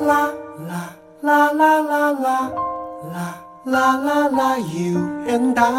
[0.00, 0.32] 啦
[0.68, 2.50] 啦啦啦啦啦
[3.12, 5.72] 啦啦啦啦，You and I。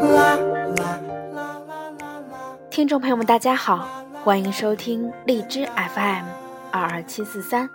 [0.00, 0.38] 啦啦
[0.76, 1.00] 啦
[1.34, 1.52] 啦
[1.98, 2.56] 啦啦。
[2.70, 3.88] 听众朋友们，大家好，
[4.24, 6.24] 欢迎收听荔枝 FM
[6.70, 7.68] 二二七四三，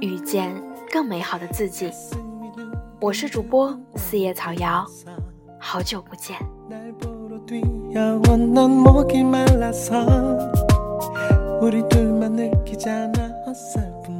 [0.00, 0.60] 遇见
[0.92, 1.90] 更美好的自己。
[3.00, 4.84] 我是主播四叶草瑶，
[5.60, 6.36] 好久不见。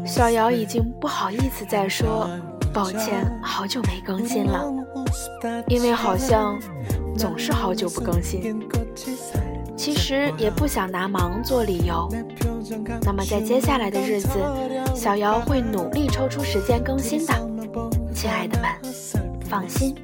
[0.04, 2.28] 小姚已经不好意思再说
[2.72, 4.64] 抱歉，好久没更新了，
[5.68, 6.58] 因为好像
[7.16, 8.60] 总是好久不更新，
[9.76, 12.08] 其实也不想拿忙做理由。
[13.02, 14.30] 那么在接下来的日子，
[14.94, 17.34] 小姚会努力抽出时间更新的。
[18.12, 18.68] 亲爱的们，
[19.48, 19.94] 放心。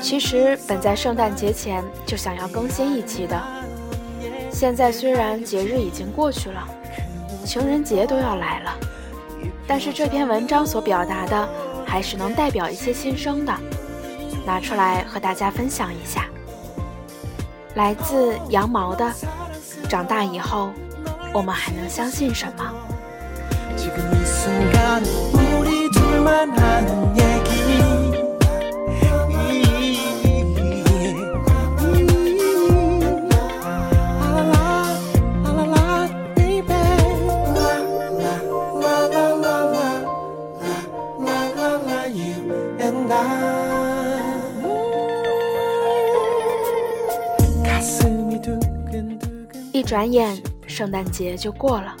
[0.00, 3.38] 其实本在圣诞节前就想要更新一期的，
[4.50, 6.66] 现在虽然节日已经过去了，
[7.44, 8.74] 情人节都要来了，
[9.66, 11.48] 但是这篇文章所表达的
[11.84, 13.52] 还是能代表一些心声的，
[14.46, 16.24] 拿出来和大家分享一下。
[17.74, 19.12] 来自羊毛的，
[19.88, 20.70] 长大以后，
[21.34, 22.72] 我们还能相信什么？
[49.72, 51.95] 一转眼，圣诞节就过了。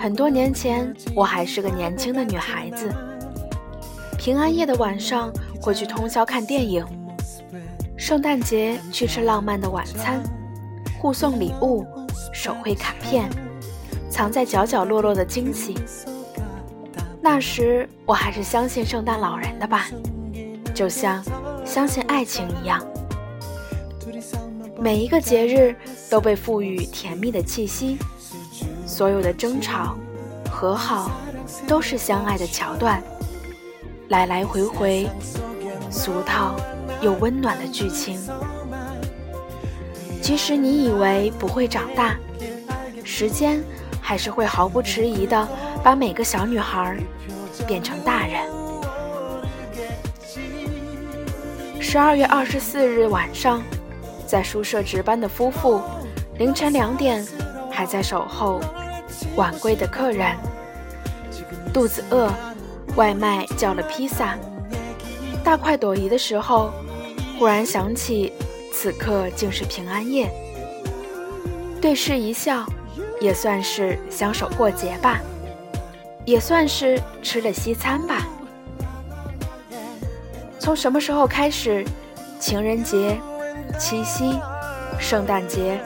[0.00, 2.90] 很多年前，我还是个年轻的女孩子。
[4.16, 6.82] 平安夜的晚上会去通宵看电影，
[7.98, 10.22] 圣诞节去吃浪漫的晚餐，
[10.98, 11.86] 互送礼物，
[12.32, 13.28] 手绘卡片，
[14.08, 15.74] 藏在角角落落的惊喜。
[17.20, 19.84] 那时我还是相信圣诞老人的吧，
[20.72, 21.22] 就像
[21.62, 22.82] 相信爱情一样。
[24.78, 25.76] 每一个节日
[26.08, 27.98] 都被赋予甜蜜的气息，
[29.00, 29.96] 所有的争吵、
[30.50, 31.10] 和好
[31.66, 33.02] 都是相爱的桥段，
[34.10, 35.08] 来来回回，
[35.90, 36.54] 俗套
[37.00, 38.20] 又温暖的剧情。
[40.20, 42.14] 即使你以为不会长大，
[43.02, 43.64] 时间
[44.02, 45.48] 还是会毫不迟疑的
[45.82, 46.94] 把每个小女孩
[47.66, 48.42] 变成大人。
[51.80, 53.62] 十二月二十四日晚上。
[54.26, 55.80] 在宿舍值班的夫妇，
[56.36, 57.26] 凌晨两点
[57.72, 58.60] 还在守候
[59.36, 60.36] 晚归的客人。
[61.72, 62.32] 肚子饿，
[62.96, 64.36] 外卖叫了披萨。
[65.44, 66.72] 大快朵颐的时候，
[67.38, 68.32] 忽然想起
[68.72, 70.30] 此刻竟是平安夜，
[71.80, 72.64] 对视一笑，
[73.20, 75.20] 也算是相守过节吧，
[76.24, 78.26] 也算是吃了西餐吧。
[80.58, 81.84] 从什么时候开始，
[82.38, 83.18] 情人节？
[83.78, 84.38] 七夕、
[84.98, 85.80] 圣诞节、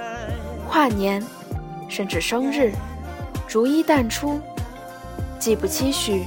[0.69, 1.23] 跨年，
[1.89, 2.73] 甚至生日，
[3.55, 4.41] 逐一淡出，
[5.39, 6.25] 既不期许，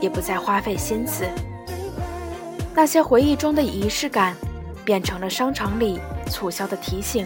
[0.00, 1.24] 也不再花费心思。
[2.74, 4.34] 那些回忆中的仪式感，
[4.84, 7.24] 变成了商场里促销的提醒，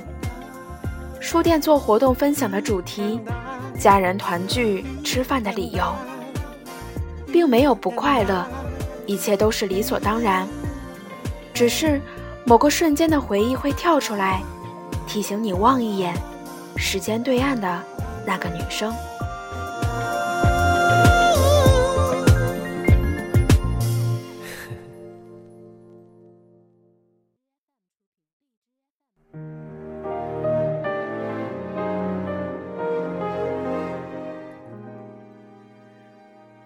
[1.20, 3.18] 书店做活动分享的主题，
[3.78, 5.84] 家人团聚吃饭的理由，
[7.32, 8.46] 并没有不快乐，
[9.06, 10.46] 一切都是理所当然，
[11.54, 11.98] 只是。
[12.44, 14.42] 某个瞬间的回忆会跳出来，
[15.06, 16.14] 提醒你望一眼
[16.76, 17.82] 时间对岸的
[18.26, 18.92] 那个女生。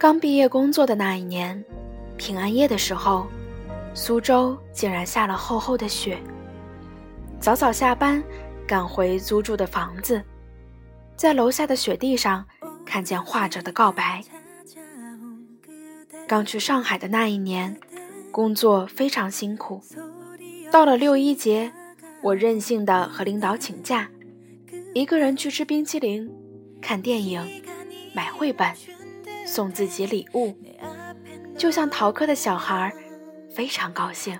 [0.04, 1.64] 刚毕业工作的那一年，
[2.18, 3.26] 平安夜的时候。
[3.94, 6.18] 苏州竟然下了厚厚的雪。
[7.40, 8.22] 早早下班，
[8.66, 10.22] 赶回租住的房子，
[11.16, 12.44] 在楼下的雪地上
[12.84, 14.22] 看见画着的告白。
[16.28, 17.74] 刚去上海的那一年，
[18.30, 19.80] 工作非常辛苦。
[20.70, 21.72] 到了六一节，
[22.20, 24.10] 我任性的和领导请假，
[24.92, 26.30] 一个人去吃冰淇淋、
[26.82, 27.62] 看电影、
[28.12, 28.70] 买绘本、
[29.54, 30.52] 送自己礼物，
[31.56, 32.92] 就像逃课的小孩。
[33.54, 34.36] 非常高兴。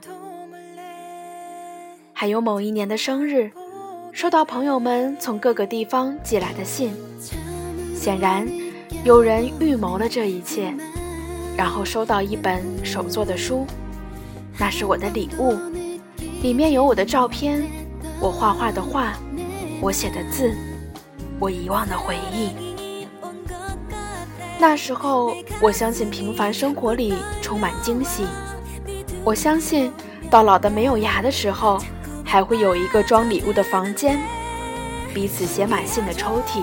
[2.12, 3.52] 还有某一年的生日，
[4.10, 6.92] 收到朋友们从各个地方寄来的信，
[7.94, 8.44] 显然
[9.04, 10.74] 有人预谋了这一切。
[11.56, 13.64] 然后收到一本手作的书，
[14.58, 15.52] 那是我的礼物，
[16.42, 17.62] 里面有我的照片，
[18.20, 19.12] 我画画的画，
[19.80, 20.52] 我写的字，
[21.38, 22.63] 我遗忘的回忆。
[24.66, 27.12] 那时候，我相信平凡生活里
[27.42, 28.24] 充满惊喜，
[29.22, 29.92] 我相信
[30.30, 31.78] 到老的没有牙的时候，
[32.24, 34.18] 还会有一个装礼物的房间，
[35.12, 36.62] 彼此写满信的抽屉。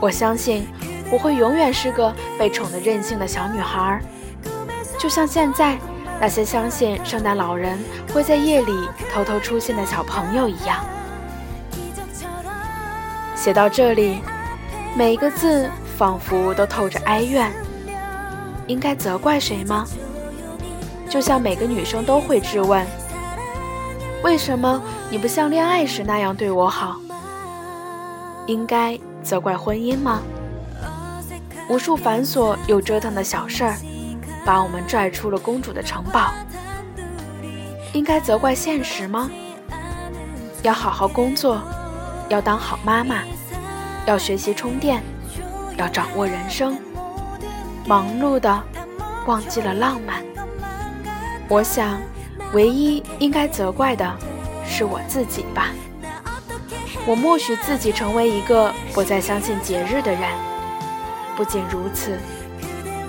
[0.00, 0.64] 我相信。
[1.10, 4.00] 我会永远是个被宠得任性的小女孩，
[4.98, 5.76] 就像现在
[6.20, 7.78] 那些相信圣诞老人
[8.12, 10.84] 会在夜里偷偷出现的小朋友一样。
[13.34, 14.20] 写到这里，
[14.94, 15.68] 每一个字
[15.98, 17.52] 仿佛都透着哀怨。
[18.68, 19.84] 应该责怪谁吗？
[21.08, 22.86] 就像每个女生都会质问：
[24.22, 24.80] 为什么
[25.10, 26.96] 你不像恋爱时那样对我好？
[28.46, 30.22] 应该责怪婚姻吗？
[31.68, 33.74] 无数繁琐又折腾的小事儿，
[34.44, 36.32] 把我们拽出了公主的城堡。
[37.92, 39.28] 应该责怪现实吗？
[40.62, 41.60] 要好好工作，
[42.28, 43.22] 要当好妈妈，
[44.06, 45.02] 要学习充电，
[45.78, 46.76] 要掌握人生。
[47.86, 48.62] 忙碌的，
[49.26, 50.22] 忘记了浪漫。
[51.48, 51.98] 我想，
[52.52, 54.04] 唯一应该责怪的，
[54.66, 55.68] 是我自己吧。
[57.06, 60.20] 我默许自己成为一个不再相信节日的人。
[61.34, 62.18] 不仅如此，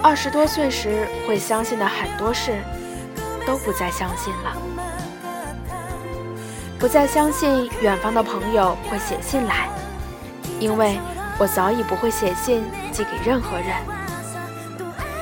[0.02, 2.60] 二十多岁时会相信的很多事，
[3.46, 4.56] 都不再相信了。
[6.80, 9.68] 不再相信远方的朋友会写信来，
[10.62, 10.98] 因为
[11.40, 13.68] 我早已不会写信寄给任何人。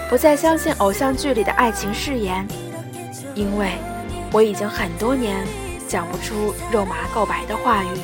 [0.09, 2.47] 不再相信偶像剧里的爱情誓言，
[3.35, 3.73] 因为
[4.31, 5.45] 我已经很多年
[5.87, 7.99] 讲不出肉麻告白的话语。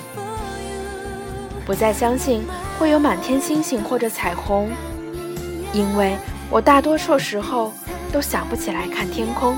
[1.65, 2.45] 不再相信
[2.77, 4.69] 会有满天星星或者彩虹。
[5.71, 6.15] 因为
[6.51, 7.74] 我大多数时候
[8.12, 9.57] 都想不起来看天空，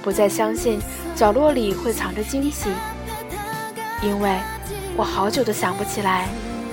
[0.00, 0.80] 不再相信
[1.14, 2.70] 角落里会藏着惊喜，
[4.00, 4.34] 因为
[4.96, 6.28] 我好久都想不起来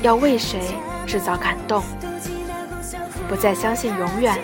[0.08, 0.62] 要为谁
[1.06, 1.84] 制造感动，
[3.28, 4.40] 不再相信永远，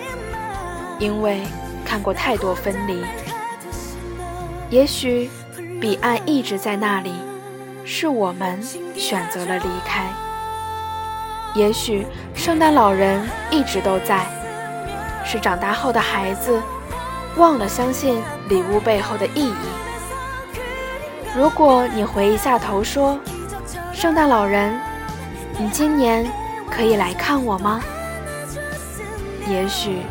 [0.99, 1.41] 因为
[1.85, 3.01] 看过太多分离。
[4.69, 5.29] 也许
[5.79, 7.13] 彼岸一直在那里，
[7.85, 8.61] 是我们
[8.93, 10.05] 选择了离开。
[11.55, 12.05] 也许
[12.35, 14.25] 圣诞老人一直都在，
[15.23, 16.61] 是长大后的孩子
[17.37, 19.55] 忘了相信礼物背后的意义。
[21.33, 23.17] 如果你回一下头说
[23.95, 24.77] ：“圣诞老人，
[25.59, 26.25] 你今年
[26.69, 27.81] 可以来看我吗？”
[29.49, 30.01] 也许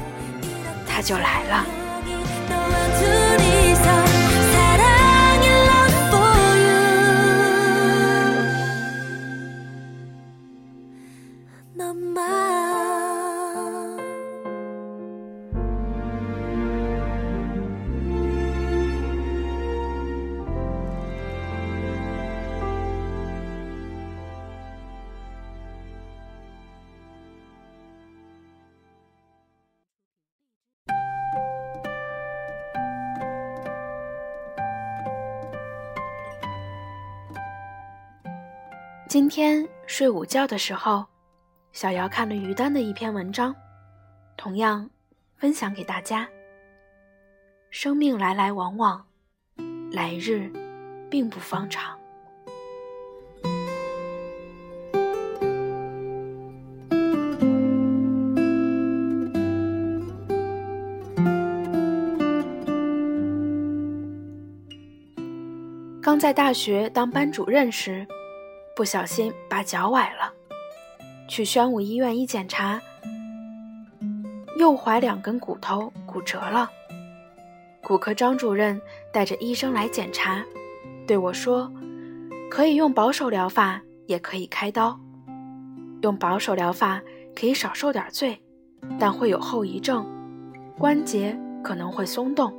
[0.87, 3.22] 他就来了。
[39.13, 41.05] 今天睡午觉的时候，
[41.71, 43.55] 小瑶看了于丹的一篇文章，
[44.39, 44.89] 同样
[45.37, 46.27] 分享给大家。
[47.69, 49.05] 生命来来往往，
[49.93, 50.51] 来日
[51.11, 51.95] 并不方长。
[66.01, 68.07] 刚在大学当班主任时。
[68.75, 70.33] 不小心把脚崴了，
[71.29, 72.81] 去宣武医院一检查，
[74.59, 76.71] 右踝两根骨头骨折了。
[77.83, 78.81] 骨科张主任
[79.13, 80.43] 带着医生来检查，
[81.07, 81.71] 对我说
[82.51, 84.99] ：“可以用保守疗法，也可以开刀。
[86.03, 87.03] 用保守疗法
[87.35, 88.41] 可以少受点罪，
[88.99, 90.07] 但会有后遗症，
[90.79, 92.55] 关节可能会松动。”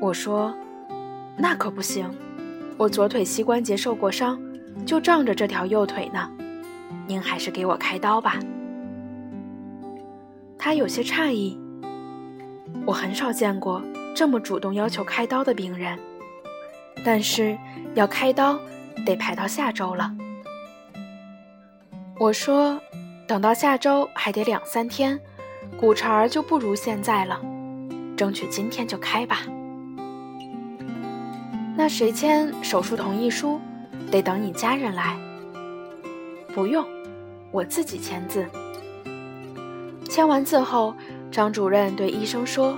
[0.00, 0.54] 我说
[1.36, 2.08] ：“那可不行，
[2.78, 4.40] 我左腿膝关节受过伤。”
[4.84, 6.30] 就仗着这条右腿呢，
[7.06, 8.38] 您还是给我开刀吧。
[10.58, 11.58] 他有些诧异，
[12.84, 13.82] 我很少见过
[14.14, 15.98] 这么主动要求开刀的病人，
[17.04, 17.56] 但是
[17.94, 18.58] 要开刀
[19.06, 20.14] 得排到下周了。
[22.18, 22.78] 我说，
[23.26, 25.18] 等到下周还得两三天，
[25.78, 27.40] 骨茬儿就不如现在了，
[28.16, 29.38] 争取今天就开吧。
[31.76, 33.58] 那谁签手术同意书？
[34.10, 35.16] 得等你家人来，
[36.52, 36.84] 不用，
[37.52, 38.44] 我自己签字。
[40.08, 40.94] 签完字后，
[41.30, 42.76] 张主任对医生说：“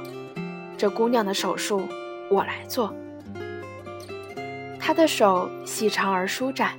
[0.77, 1.89] 这姑娘的手术
[2.31, 2.95] 我来做。”
[4.79, 6.79] 她的手细长而舒展，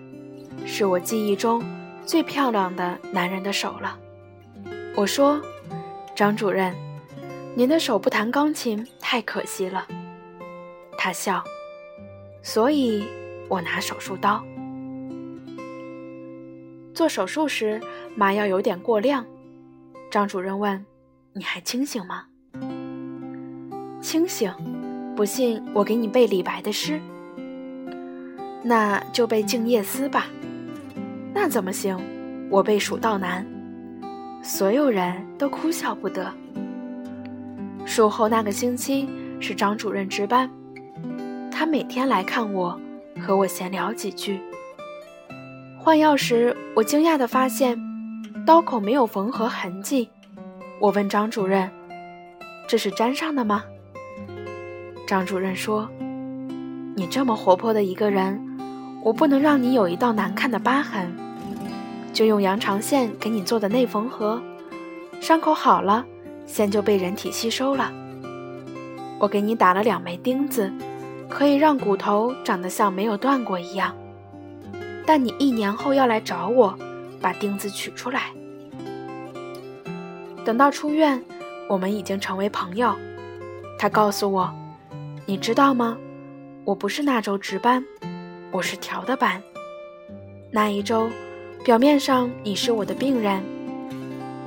[0.65, 1.63] 是我记忆中
[2.05, 3.97] 最漂亮的男人的手了。
[4.95, 5.41] 我说
[6.13, 6.75] ：“张主任，
[7.55, 9.87] 您的手不弹钢琴太可惜了。”
[10.95, 11.43] 他笑，
[12.43, 13.03] 所以
[13.53, 14.43] 我拿手术刀。
[16.91, 17.79] 做手术时
[18.15, 19.23] 麻药有点过量，
[20.09, 20.83] 张主任问
[21.33, 22.23] ：“你还清醒吗？”
[24.01, 24.51] 清醒，
[25.15, 26.99] 不信我给你背李白的诗。
[28.63, 30.25] 那就背《静夜思》吧。
[31.31, 31.95] 那怎么行？
[32.49, 33.45] 我背《蜀道难》。
[34.43, 36.33] 所有人都哭笑不得。
[37.85, 39.07] 术后那个星期
[39.39, 40.49] 是张主任值班，
[41.51, 42.79] 他每天来看我，
[43.23, 44.41] 和我闲聊几句。
[45.79, 47.79] 换药时，我惊讶地发现
[48.45, 50.09] 刀口没有缝合痕迹。
[50.81, 51.71] 我问张主任
[52.67, 53.63] ：“这是粘上的吗？”
[55.07, 55.89] 张主任说
[56.95, 58.39] ：“你这么活泼的一个人，
[59.01, 61.13] 我不能让你有一道难看的疤痕。”
[62.13, 64.39] 就用羊肠线给你做的内缝合，
[65.19, 66.05] 伤口好了，
[66.45, 67.91] 线就被人体吸收了。
[69.17, 70.71] 我给你打了两枚钉子，
[71.33, 73.95] 可以让骨头长得像没有断过一样。
[75.05, 76.77] 但你一年后要来找我，
[77.19, 78.31] 把钉子取出来。
[80.45, 81.21] 等到出院，
[81.67, 82.95] 我们已经成为朋友。
[83.79, 84.53] 他告诉我
[85.25, 85.97] ：“你知道吗？
[86.63, 87.83] 我不是那周值班，
[88.51, 89.41] 我是调的班。
[90.51, 91.09] 那一周。”
[91.63, 93.41] 表面上你是我的病人，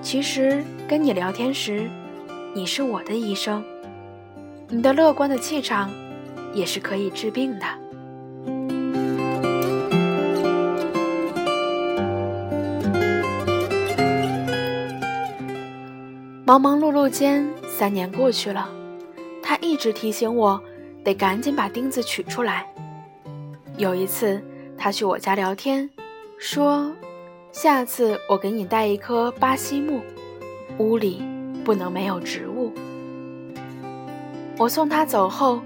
[0.02, 1.88] 其实跟你聊天时，
[2.54, 3.64] 你是我的医生。
[4.68, 5.90] 你的乐观的气场，
[6.56, 7.66] 也是可以治病的。
[16.46, 18.68] 忙忙碌碌间，三年过去了，
[19.42, 20.60] 他一直提醒我，
[21.04, 22.66] 得赶紧把钉子取出来。
[23.76, 24.42] 有一次，
[24.78, 25.90] 他去我家聊天，
[26.38, 26.90] 说。
[27.52, 30.02] 下次我给你带一棵巴西木，
[30.76, 31.22] 屋里
[31.64, 32.70] 不能没有植物。
[34.58, 35.62] 我送他走后，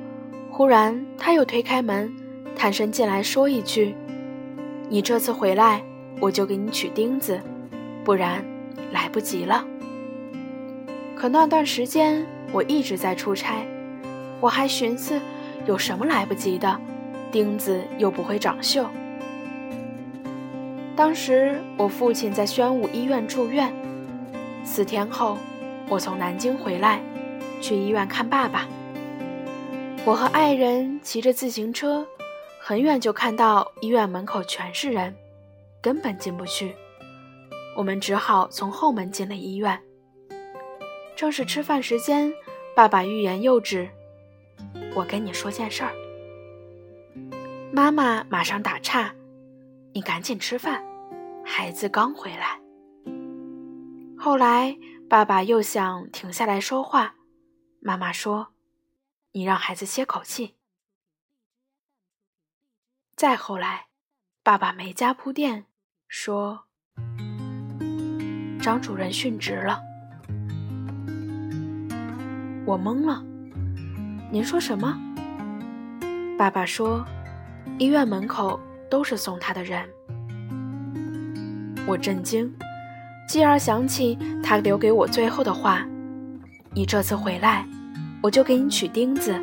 [0.60, 2.14] 忽然他又推开门，
[2.54, 3.96] 探身进来说一句
[4.90, 5.82] ：“你这次回来，
[6.20, 7.40] 我就给你取钉子，
[8.04, 8.44] 不然
[8.92, 9.64] 来不及了。”
[11.16, 13.64] 可那段时间我一直在出差，
[14.38, 15.18] 我还寻思
[15.64, 16.78] 有什么来不及的，
[17.32, 18.84] 钉子又不会长锈。
[20.94, 23.72] 当时我父亲在宣武医院住院，
[24.62, 25.38] 四天后，
[25.88, 27.00] 我从南京回来，
[27.62, 28.66] 去医院看爸爸。
[30.06, 32.04] 我和爱人骑着自行车，
[32.60, 35.14] 很远就看到医院门口全是人，
[35.80, 36.74] 根本进不去。
[37.76, 39.78] 我们只好从后门进了医院。
[41.14, 42.32] 正是吃饭时间，
[42.74, 43.88] 爸爸欲言又止
[44.96, 45.92] ：“我跟你说件事儿。”
[47.70, 49.14] 妈妈马上打岔
[49.92, 50.84] ：“你赶紧吃饭。”
[51.44, 52.58] 孩子刚回来，
[54.18, 54.76] 后来
[55.08, 57.14] 爸爸又想停下来说话，
[57.80, 58.48] 妈妈说
[59.32, 60.56] ：“你让孩子歇口气。”
[63.16, 63.86] 再后来，
[64.42, 65.66] 爸爸没加铺垫，
[66.08, 66.64] 说
[68.60, 69.80] ：“张主任殉职了。”
[72.66, 73.22] 我懵了，
[74.30, 74.98] 您说什么？
[76.38, 77.04] 爸爸说
[77.78, 78.58] ：“医院门口
[78.90, 79.86] 都是送他的人。”
[81.86, 82.54] 我震惊，
[83.28, 85.84] 继而想起他留给我最后的话
[86.72, 87.66] ：“你这次回来，
[88.22, 89.34] 我就给你取钉子，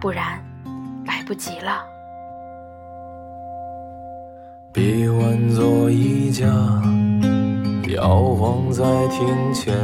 [0.00, 0.38] 不然
[1.06, 1.82] 来不及了。”
[4.74, 6.46] 臂弯做衣架，
[7.94, 9.74] 摇晃在庭前，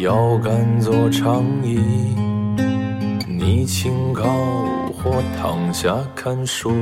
[0.00, 1.78] 腰杆做长椅，
[3.28, 4.24] 你轻靠
[4.92, 6.72] 或躺下看书。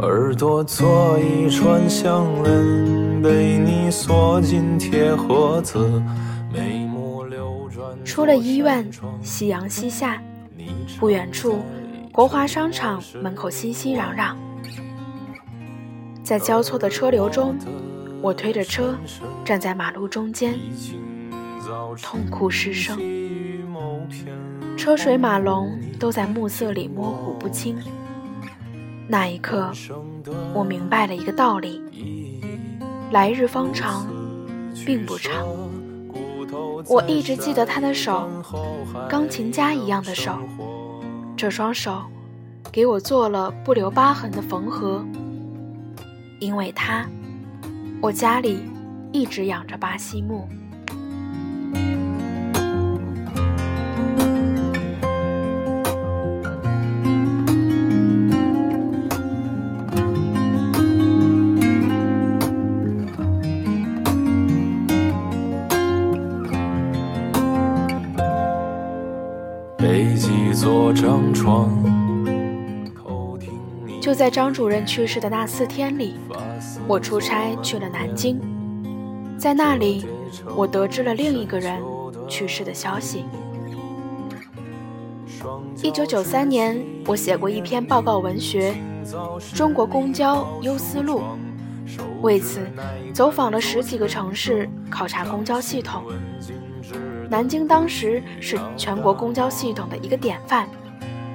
[0.00, 6.02] 耳朵做一串项链，被你锁进铁盒子。
[8.16, 10.22] 出了医院，夕阳西下，
[10.98, 11.58] 不远处，
[12.10, 14.34] 国华商场门口熙熙攘攘。
[16.22, 17.54] 在交错的车流中，
[18.22, 18.96] 我推着车
[19.44, 20.58] 站在马路中间，
[22.00, 22.98] 痛哭失声。
[24.78, 27.76] 车水马龙都在暮色里模糊不清。
[29.06, 29.70] 那一刻，
[30.54, 31.82] 我明白了一个道理：
[33.12, 34.08] 来日方长，
[34.86, 35.46] 并不长。
[36.88, 38.28] 我一直记得他的手，
[39.08, 40.38] 钢琴家一样的手。
[41.36, 42.02] 这双手
[42.70, 45.04] 给我做了不留疤痕的缝合。
[46.38, 47.04] 因为他，
[48.00, 48.60] 我家里
[49.10, 50.46] 一直养着巴西木。
[74.00, 76.14] 就在张主任去世的那四天里，
[76.86, 78.40] 我出差去了南京，
[79.36, 80.06] 在那里，
[80.56, 81.82] 我得知了另一个人
[82.28, 83.24] 去世的消息。
[85.82, 88.74] 一九九三年，我写过一篇报告文学
[89.56, 91.20] 《中国公交优思路》，
[92.22, 92.60] 为此
[93.12, 96.04] 走访了十几个城市，考察公交系统。
[97.28, 100.68] 南京当时是全国公交系统的一个典范，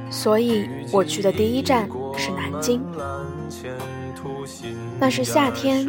[0.10, 2.82] 所以我去的第一站是南京。
[5.00, 5.88] 那是夏天，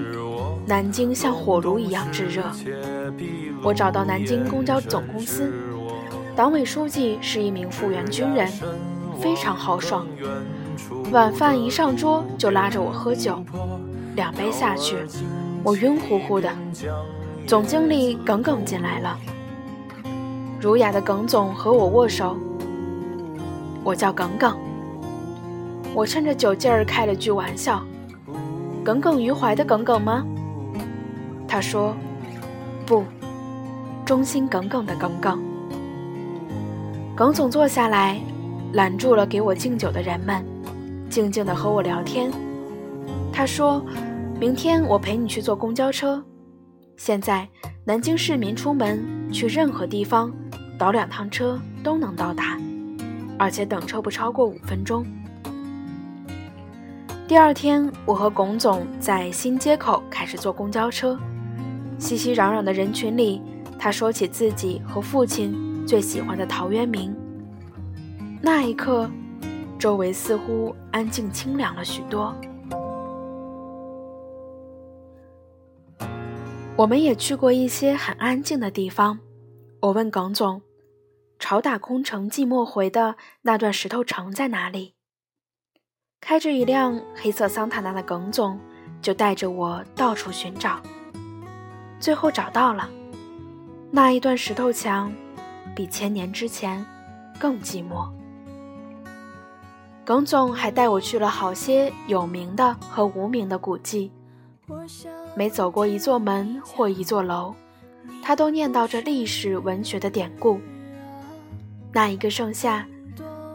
[0.67, 2.43] 南京像火炉一样炙热。
[3.63, 5.53] 我找到南京公交总公司，
[6.35, 8.49] 党委书记是一名复员军人，
[9.21, 10.07] 非常豪爽。
[11.13, 13.45] 晚饭一上桌就拉着我喝酒，
[14.17, 14.97] 两杯下去，
[15.63, 16.51] 我晕乎乎的。
[17.47, 19.19] 总经理耿耿进来了。
[20.63, 22.37] 儒雅的耿总和我握手，
[23.83, 24.57] 我叫耿耿。
[25.93, 27.83] 我趁着酒劲儿开了句玩笑
[28.85, 30.25] ：“耿耿于怀的耿耿吗？”
[31.49, 31.97] 他说
[32.87, 33.03] ：“不，
[34.05, 35.43] 忠心耿耿的耿耿。”
[37.17, 38.21] 耿总坐下来，
[38.73, 40.47] 拦住了给我敬酒的人们，
[41.11, 42.31] 静静的和我聊天。
[43.33, 43.85] 他说
[44.39, 46.23] ：“明天我陪你去坐公交车。
[46.97, 47.49] 现在
[47.85, 50.33] 南京市民出门去任何地方。”
[50.83, 52.59] 倒两趟车都能到达，
[53.39, 55.07] 而且等车不超过五分钟。
[57.29, 61.17] 第二天，我和龚总在新街口开始坐公交车，
[62.01, 63.41] 熙熙攘攘的人群里，
[63.79, 67.15] 他说起自己和父亲最喜欢的陶渊明。
[68.41, 69.09] 那一刻，
[69.79, 72.35] 周围似乎安静清凉了许多。
[76.75, 79.21] 我们也去过一些很安静的地方，
[79.79, 80.61] 我问耿总。
[81.43, 84.95] 朝打空城寂寞回的那段石头城在哪里？
[86.21, 88.61] 开着一辆黑色桑塔纳的耿总
[89.01, 90.81] 就带着我到处寻找，
[91.99, 92.89] 最后找到了
[93.91, 95.13] 那一段石头墙，
[95.75, 96.87] 比千年之前
[97.41, 98.09] 更寂寞。
[100.05, 104.13] 耿总还带我去了好些有名的和无名的古迹，
[105.35, 107.53] 每走过一座门或一座楼，
[108.23, 110.61] 他都念叨着历史文学的典故。
[111.95, 112.87] 那一个盛夏，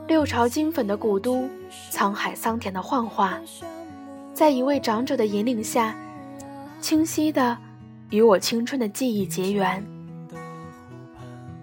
[0.07, 1.49] 六朝金粉的古都，
[1.91, 3.39] 沧海桑田的幻化，
[4.31, 5.95] 在一位长者的引领下，
[6.79, 7.57] 清晰的
[8.11, 9.83] 与我青春的记忆结缘。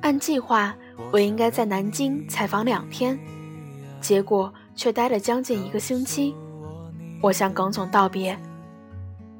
[0.00, 0.74] 按计划，
[1.12, 3.16] 我应该在南京采访两天，
[4.00, 6.34] 结果却待了将近一个星期。
[7.22, 8.36] 我向耿总道别，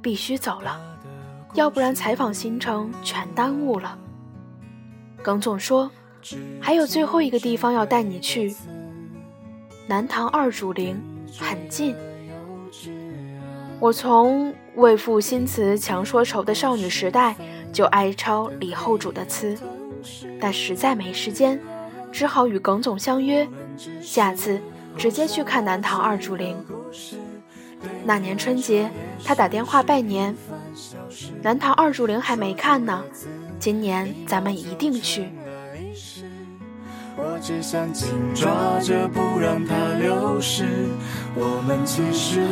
[0.00, 0.80] 必须走了，
[1.54, 3.98] 要不然采访行程全耽误了。
[5.20, 5.90] 耿总说。
[6.60, 8.54] 还有最后一个地方要带你去，
[9.86, 11.00] 南唐二主陵，
[11.38, 11.94] 很近。
[13.80, 17.34] 我从为赋新词强说愁的少女时代
[17.72, 19.56] 就爱抄李后主的词，
[20.40, 21.60] 但实在没时间，
[22.10, 23.46] 只好与耿总相约，
[24.00, 24.58] 下次
[24.96, 26.56] 直接去看南唐二主陵。
[28.04, 28.90] 那年春节，
[29.22, 30.34] 他打电话拜年，
[31.42, 33.04] 南唐二主陵还没看呢，
[33.58, 35.28] 今年咱们一定去。
[37.16, 40.88] 我只想紧抓着不让它流失
[41.36, 42.46] 我们其实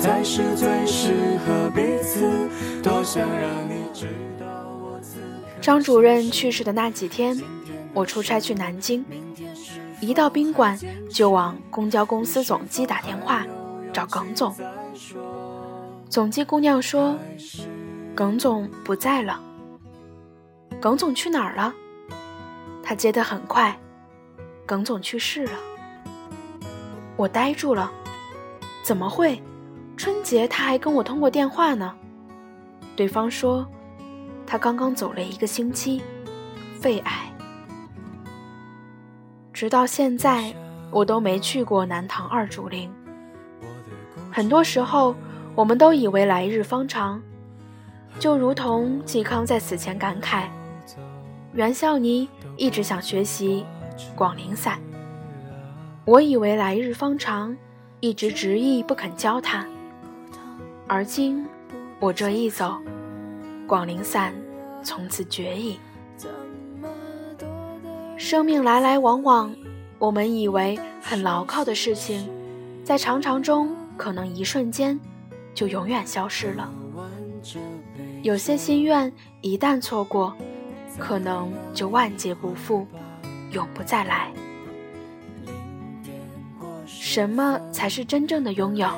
[0.00, 1.12] 才是最适
[1.44, 2.48] 合彼此
[2.82, 4.06] 多想让你知
[4.40, 4.46] 道
[4.80, 4.98] 我
[5.60, 7.38] 张主任去世的那几天
[7.92, 9.04] 我出差去南京
[10.00, 10.78] 一到宾馆
[11.10, 13.44] 就往公交公司总机打电话
[13.92, 14.54] 找耿总。
[16.08, 17.18] 总机姑娘说
[18.14, 19.40] 耿总不在了
[20.80, 21.74] 耿总去哪儿了
[22.82, 23.76] 他接得很快。
[24.68, 25.52] 耿总去世了，
[27.16, 27.90] 我呆住了，
[28.82, 29.42] 怎么会？
[29.96, 31.94] 春节他还跟我通过电话呢。
[32.94, 33.66] 对方说，
[34.46, 36.02] 他刚刚走了一个星期，
[36.78, 37.32] 肺癌。
[39.54, 40.54] 直到现在，
[40.90, 42.92] 我都没去过南唐二主陵。
[44.30, 45.16] 很多时候，
[45.54, 47.22] 我们都以为来日方长，
[48.18, 50.44] 就如同嵇康在死前感慨，
[51.54, 52.28] 袁孝尼
[52.58, 53.64] 一直想学习。
[54.14, 54.80] 广陵散，
[56.04, 57.56] 我以为来日方长，
[58.00, 59.66] 一直执意不肯教他。
[60.86, 61.46] 而今
[62.00, 62.78] 我这一走，
[63.66, 64.32] 广陵散
[64.82, 65.78] 从此绝矣。
[68.16, 69.54] 生命来来往往，
[69.98, 72.28] 我们以为很牢靠的事情，
[72.84, 74.98] 在长长中可能一瞬间
[75.54, 76.72] 就永远消失了。
[78.22, 80.34] 有些心愿一旦错过，
[80.98, 82.86] 可能就万劫不复，
[83.50, 84.30] 永不再来。
[86.86, 88.88] 什么才是真正的拥有？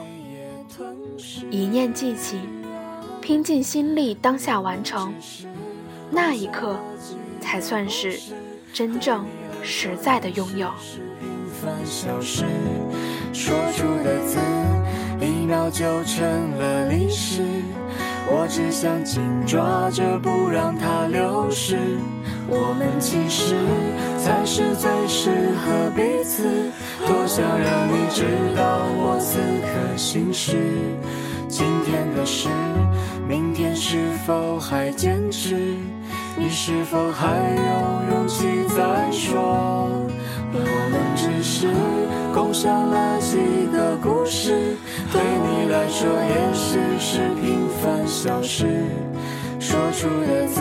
[1.51, 2.41] 一念记起，
[3.21, 5.13] 拼尽心力，当下完成，
[6.11, 6.79] 那一刻
[7.41, 8.19] 才算是
[8.73, 9.25] 真正
[9.63, 10.71] 实在的拥有。
[13.33, 14.39] 说出的字，
[15.21, 17.43] 一秒就成了历史。
[18.33, 21.77] 我只想紧抓着，不让它流失。
[22.51, 23.55] 我们其实
[24.19, 26.43] 才是最适合彼此。
[27.07, 28.25] 多想让你知
[28.57, 30.57] 道我此刻心事。
[31.49, 32.49] 今天的事，
[33.29, 35.55] 明天是否还坚持？
[36.37, 39.89] 你是否还有勇气再说？
[40.53, 40.59] 我
[40.91, 41.69] 们只是
[42.35, 43.39] 共享了几
[43.73, 44.77] 个故事，
[45.13, 48.67] 对你来说也许是平凡小事。
[49.61, 50.61] 说出的字，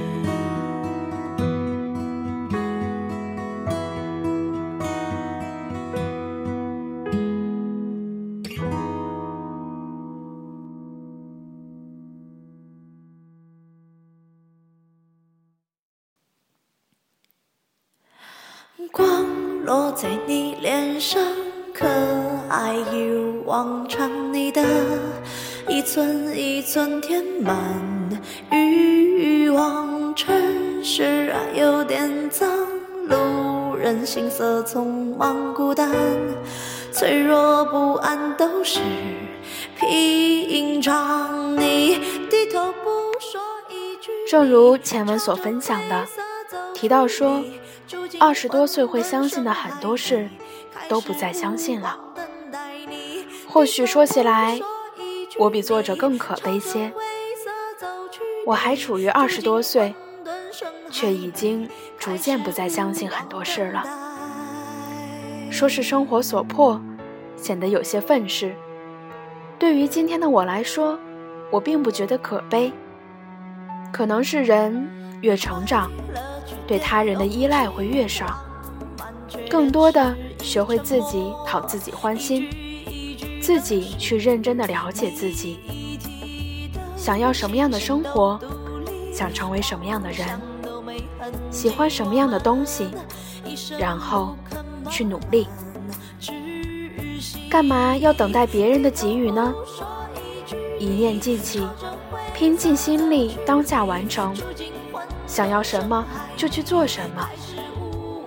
[21.11, 21.21] 上，
[21.73, 21.85] 可
[22.47, 24.09] 爱一如往常。
[24.31, 24.63] 你的
[25.67, 27.53] 一寸一寸填满
[28.49, 32.47] 欲望，城市啊有点脏，
[33.09, 35.91] 路人行色匆忙，孤单
[36.93, 38.79] 脆弱不安都是
[39.77, 41.57] 平常。
[41.57, 44.11] 你低头不说一句。
[44.29, 46.07] 正如前文所分享的，
[46.81, 47.43] 提到说。
[48.19, 50.27] 二十多岁会相信的很多事，
[50.89, 51.99] 都不再相信了。
[53.47, 54.59] 或许说起来，
[55.37, 56.91] 我比作者更可悲些。
[58.47, 59.93] 我还处于二十多岁，
[60.89, 63.83] 却已经逐渐不再相信很多事了。
[65.51, 66.81] 说是生活所迫，
[67.35, 68.55] 显得有些愤世。
[69.59, 70.97] 对于今天的我来说，
[71.51, 72.71] 我并不觉得可悲。
[73.91, 74.89] 可能是人
[75.21, 75.91] 越成长。
[76.71, 78.39] 对他人的依赖会越少，
[79.49, 82.47] 更多的学会自己讨自己欢心，
[83.41, 85.59] 自己去认真的了解自己，
[86.95, 88.39] 想要什么样的生活，
[89.13, 90.25] 想成为什么样的人，
[91.51, 92.87] 喜欢什么样的东西，
[93.77, 94.37] 然后
[94.89, 95.47] 去努力。
[97.49, 99.53] 干嘛要等待别人的给予呢？
[100.79, 101.67] 一念记起，
[102.33, 104.33] 拼尽心力，当下完成。
[105.31, 107.25] 想要什么就去做什么，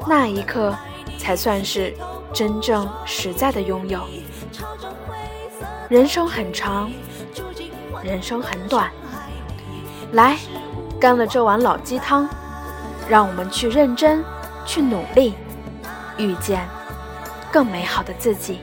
[0.09, 0.75] 那一刻
[1.19, 1.95] 才算是
[2.33, 4.01] 真正实在的拥有。
[5.91, 6.91] 人生很长，
[8.03, 8.91] 人生很短，
[10.13, 10.39] 来，
[10.99, 12.27] 干了这碗老鸡汤，
[13.07, 14.25] 让我们去认真，
[14.65, 15.35] 去努力，
[16.17, 16.67] 遇见
[17.53, 18.61] 更美好的自己。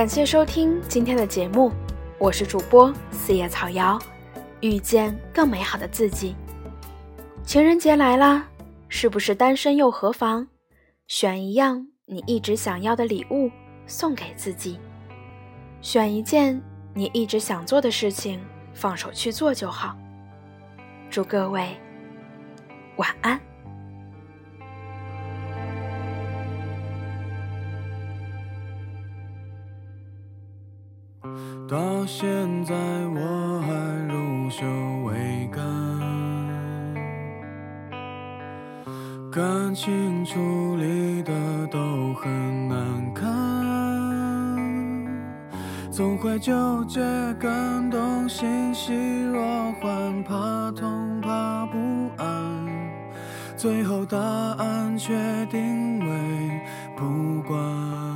[0.00, 1.70] 感谢收听今天的节目，
[2.16, 3.98] 我是主播四叶草瑶，
[4.62, 6.34] 遇见更美好的自己。
[7.44, 8.48] 情人节来啦，
[8.88, 10.48] 是不是单身又何妨？
[11.06, 13.50] 选一样你一直想要的礼物
[13.86, 14.80] 送给自己，
[15.82, 16.58] 选一件
[16.94, 18.40] 你一直想做的事情，
[18.72, 19.94] 放手去做就好。
[21.10, 21.76] 祝各位
[22.96, 23.38] 晚安。
[31.70, 32.26] 到现
[32.64, 33.72] 在我还
[34.08, 34.66] 如修
[35.04, 35.62] 未干，
[39.30, 41.32] 感情处理的
[41.70, 41.78] 都
[42.14, 43.24] 很难堪，
[45.92, 47.00] 总会纠结，
[47.38, 49.40] 感动欣喜若
[49.74, 52.66] 欢，怕痛怕不安，
[53.56, 55.14] 最后答案却
[55.46, 56.60] 定为
[56.96, 58.09] 不管。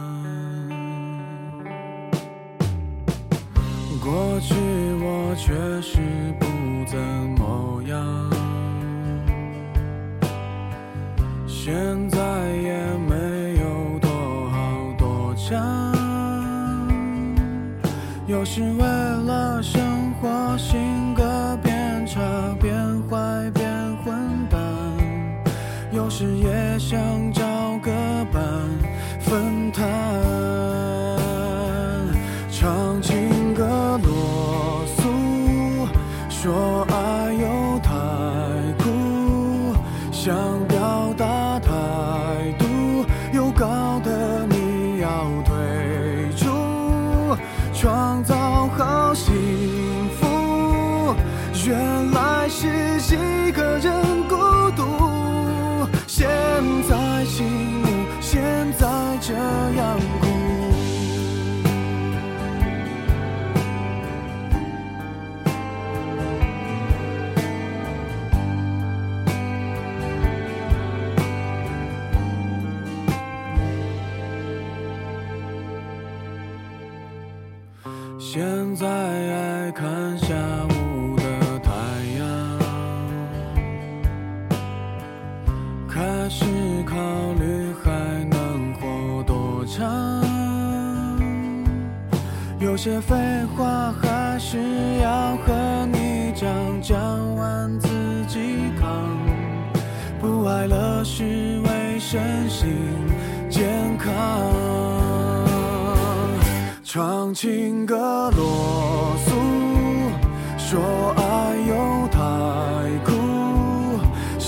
[4.05, 4.55] 过去
[5.01, 5.99] 我确实
[6.39, 6.47] 不
[6.87, 6.99] 怎
[7.39, 8.31] 么样。
[11.49, 11.75] 现
[12.11, 12.19] 在
[12.63, 12.77] 也
[13.09, 13.15] 没
[13.63, 14.11] 有多
[14.51, 15.95] 好多强。
[18.27, 18.94] 有时为。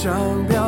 [0.06, 0.65] 想表